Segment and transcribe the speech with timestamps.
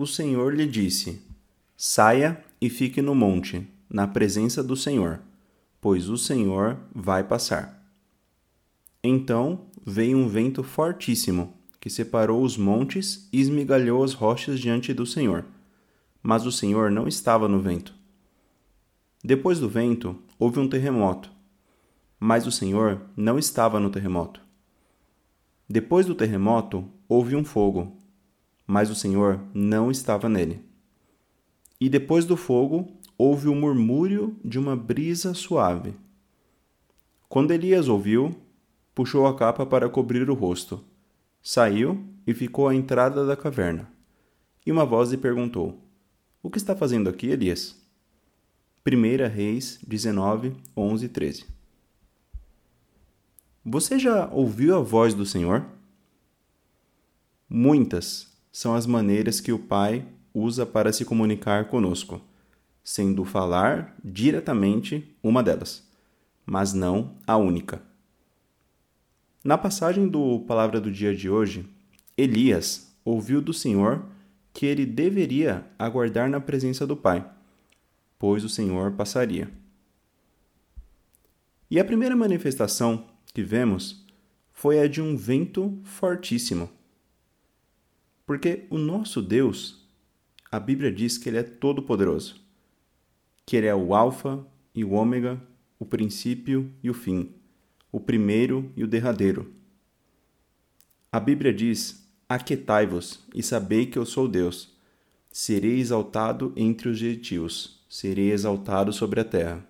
[0.00, 1.20] o Senhor lhe disse:
[1.76, 5.20] Saia e fique no monte, na presença do Senhor,
[5.78, 7.86] pois o Senhor vai passar.
[9.04, 15.04] Então veio um vento fortíssimo, que separou os montes e esmigalhou as rochas diante do
[15.04, 15.44] Senhor.
[16.22, 17.94] Mas o Senhor não estava no vento.
[19.22, 21.30] Depois do vento, houve um terremoto,
[22.18, 24.40] mas o Senhor não estava no terremoto.
[25.68, 27.99] Depois do terremoto, houve um fogo,
[28.70, 30.64] mas o Senhor não estava nele.
[31.80, 32.86] E depois do fogo,
[33.18, 35.92] houve o murmúrio de uma brisa suave.
[37.28, 38.32] Quando Elias ouviu,
[38.94, 40.84] puxou a capa para cobrir o rosto,
[41.42, 43.90] saiu e ficou à entrada da caverna.
[44.64, 45.76] E uma voz lhe perguntou:
[46.40, 47.76] O que está fazendo aqui, Elias?
[48.86, 51.60] 1 Reis 19, 11 e 13
[53.64, 55.66] você já ouviu a voz do Senhor?
[57.46, 62.20] Muitas são as maneiras que o Pai usa para se comunicar conosco,
[62.82, 65.86] sendo falar diretamente uma delas,
[66.44, 67.82] mas não a única.
[69.42, 71.68] Na passagem do Palavra do Dia de hoje,
[72.16, 74.04] Elias ouviu do Senhor
[74.52, 77.28] que ele deveria aguardar na presença do Pai,
[78.18, 79.50] pois o Senhor passaria.
[81.70, 84.04] E a primeira manifestação que vemos
[84.50, 86.68] foi a de um vento fortíssimo.
[88.30, 89.84] Porque o nosso Deus,
[90.52, 92.40] a Bíblia diz que ele é todo-poderoso,
[93.44, 95.42] que ele é o Alfa e o Ômega,
[95.80, 97.34] o princípio e o fim,
[97.90, 99.52] o primeiro e o derradeiro.
[101.10, 104.76] A Bíblia diz: Aquetai-vos e sabei que eu sou Deus.
[105.32, 109.66] Serei exaltado entre os gentios, serei exaltado sobre a terra.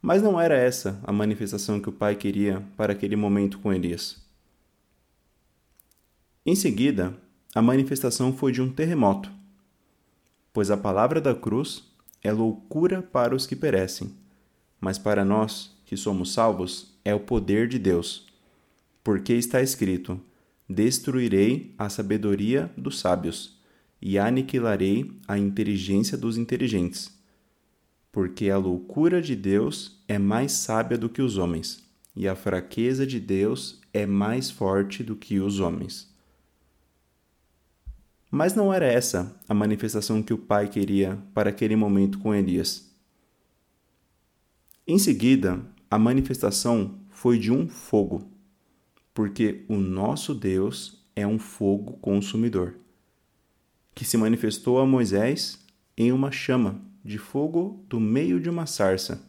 [0.00, 4.23] Mas não era essa a manifestação que o pai queria para aquele momento com Elias.
[6.44, 7.16] Em seguida,
[7.54, 9.30] a manifestação foi de um terremoto,
[10.52, 11.84] pois a palavra da cruz
[12.22, 14.14] é loucura para os que perecem,
[14.80, 18.26] mas para nós, que somos salvos, é o poder de Deus.
[19.02, 20.20] Porque está escrito:
[20.68, 23.58] Destruirei a sabedoria dos sábios
[24.00, 27.14] e aniquilarei a inteligência dos inteligentes
[28.14, 31.84] porque a loucura de Deus é mais sábia do que os homens,
[32.14, 36.13] e a fraqueza de Deus é mais forte do que os homens.
[38.36, 42.92] Mas não era essa a manifestação que o pai queria para aquele momento com Elias.
[44.84, 48.28] Em seguida, a manifestação foi de um fogo,
[49.14, 52.74] porque o nosso Deus é um fogo consumidor,
[53.94, 55.64] que se manifestou a Moisés
[55.96, 59.24] em uma chama de fogo do meio de uma sarça,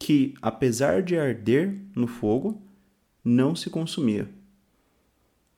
[0.00, 2.60] que, apesar de arder no fogo,
[3.24, 4.28] não se consumia.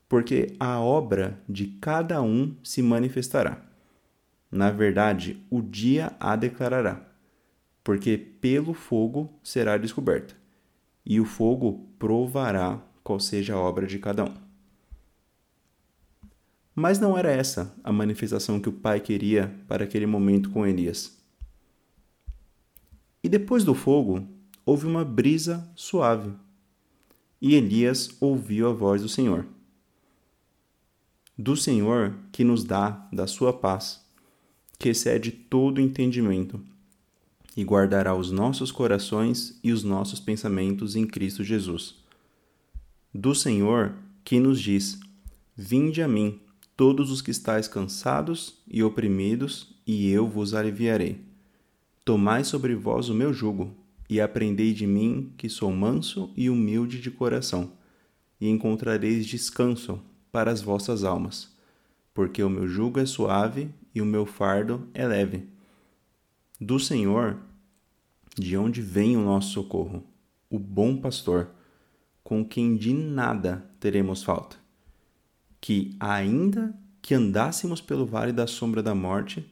[0.09, 3.63] Porque a obra de cada um se manifestará.
[4.51, 7.07] Na verdade, o dia a declarará,
[7.83, 10.35] porque pelo fogo será descoberta,
[11.05, 14.33] e o fogo provará qual seja a obra de cada um.
[16.73, 21.19] Mas não era essa a manifestação que o pai queria para aquele momento com Elias.
[23.23, 24.25] E depois do fogo,
[24.65, 26.31] houve uma brisa suave.
[27.41, 29.45] E Elias ouviu a voz do Senhor.
[31.41, 34.01] Do Senhor que nos dá da sua paz,
[34.77, 36.59] que excede todo entendimento,
[37.55, 41.95] e guardará os nossos corações e os nossos pensamentos em Cristo Jesus.
[43.13, 43.95] Do Senhor
[44.25, 44.99] que nos diz:
[45.55, 46.41] Vinde a mim,
[46.75, 51.21] todos os que estáis cansados e oprimidos, e eu vos aliviarei.
[52.03, 53.73] Tomai sobre vós o meu jugo,
[54.09, 57.71] e aprendei de mim, que sou manso e humilde de coração,
[58.41, 60.01] e encontrareis descanso
[60.31, 61.55] para as vossas almas,
[62.13, 65.47] porque o meu jugo é suave e o meu fardo é leve.
[66.59, 67.37] Do Senhor,
[68.37, 70.03] de onde vem o nosso socorro,
[70.49, 71.49] o bom pastor,
[72.23, 74.57] com quem de nada teremos falta.
[75.61, 79.51] Que, ainda que andássemos pelo vale da sombra da morte,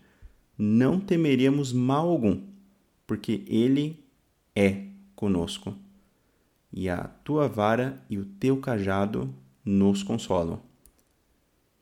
[0.57, 2.41] não temeríamos mal algum,
[3.05, 4.03] porque Ele
[4.55, 5.75] é conosco.
[6.71, 9.33] E a tua vara e o teu cajado
[9.63, 10.66] nos consolam.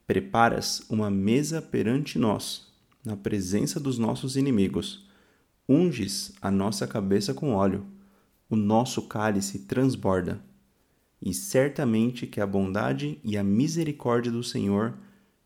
[0.07, 2.71] Preparas uma mesa perante nós,
[3.03, 5.05] na presença dos nossos inimigos.
[5.67, 7.85] Unges a nossa cabeça com óleo,
[8.49, 10.39] o nosso cálice transborda.
[11.21, 14.93] E certamente que a bondade e a misericórdia do Senhor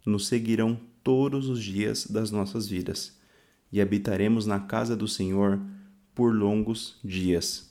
[0.06, 3.18] nos seguirão todos os dias das nossas vidas
[3.72, 5.60] e habitaremos na casa do Senhor
[6.14, 7.70] por longos dias.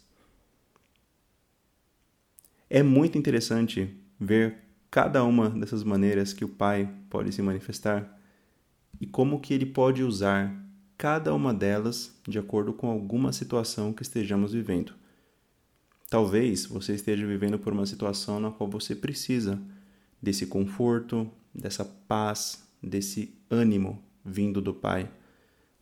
[2.71, 8.19] É muito interessante ver cada uma dessas maneiras que o Pai pode se manifestar
[9.01, 10.55] e como que ele pode usar
[10.97, 14.93] cada uma delas de acordo com alguma situação que estejamos vivendo.
[16.11, 19.61] Talvez você esteja vivendo por uma situação na qual você precisa
[20.21, 25.11] desse conforto, dessa paz, desse ânimo vindo do Pai.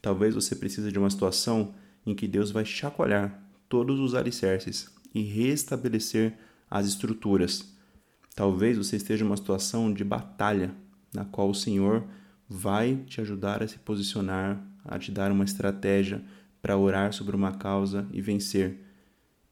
[0.03, 1.75] Talvez você precise de uma situação
[2.05, 6.35] em que Deus vai chacoalhar todos os alicerces e restabelecer
[6.71, 7.76] as estruturas.
[8.37, 10.75] Talvez você esteja em uma situação de batalha
[11.13, 12.05] na qual o Senhor
[12.47, 16.23] vai te ajudar a se posicionar, a te dar uma estratégia
[16.61, 18.79] para orar sobre uma causa e vencer.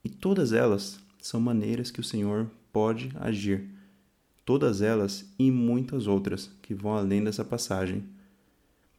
[0.05, 3.71] E todas elas são maneiras que o Senhor pode agir.
[4.45, 8.05] Todas elas e muitas outras que vão além dessa passagem.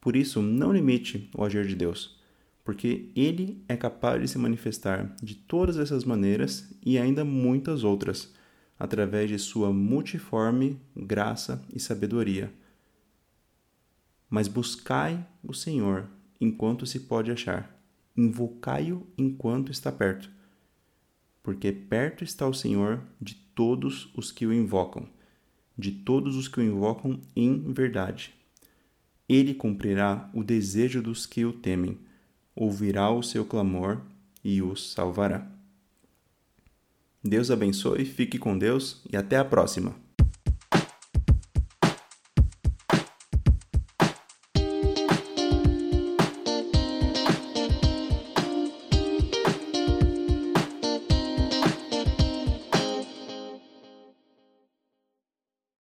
[0.02, 2.20] Por isso, não limite o agir de Deus,
[2.64, 8.34] porque Ele é capaz de se manifestar de todas essas maneiras e ainda muitas outras,
[8.78, 12.52] através de sua multiforme graça e sabedoria
[14.30, 16.10] mas buscai o Senhor
[16.42, 17.80] enquanto se pode achar,
[18.18, 20.30] invocai-o enquanto está perto.
[21.42, 25.08] Porque perto está o Senhor de todos os que o invocam,
[25.78, 28.34] de todos os que o invocam em verdade.
[29.30, 31.98] Ele cumprirá o desejo dos que o temem,
[32.56, 34.02] ouvirá o seu clamor
[34.44, 35.55] e os salvará.
[37.28, 40.05] Deus abençoe, fique com Deus e até a próxima!